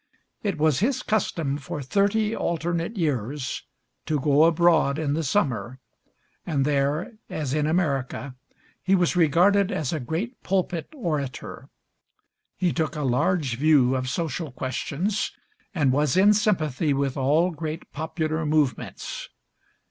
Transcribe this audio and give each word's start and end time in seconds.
It 0.41 0.57
was 0.57 0.79
his 0.79 1.03
custom 1.03 1.59
for 1.59 1.79
thirty 1.83 2.35
alternate 2.35 2.97
years 2.97 3.67
to 4.07 4.19
go 4.19 4.45
abroad 4.45 4.97
in 4.97 5.13
the 5.13 5.21
summer, 5.23 5.79
and 6.43 6.65
there, 6.65 7.11
as 7.29 7.53
in 7.53 7.67
America, 7.67 8.33
he 8.81 8.95
was 8.95 9.15
regarded 9.15 9.71
as 9.71 9.93
a 9.93 9.99
great 9.99 10.41
pulpit 10.41 10.89
orator. 10.95 11.69
He 12.57 12.73
took 12.73 12.95
a 12.95 13.03
large 13.03 13.59
view 13.59 13.95
of 13.95 14.09
social 14.09 14.51
questions 14.51 15.33
and 15.71 15.91
was 15.91 16.17
in 16.17 16.33
sympathy 16.33 16.95
with 16.95 17.15
all 17.15 17.51
great 17.51 17.91
popular 17.91 18.43
movements. 18.43 19.29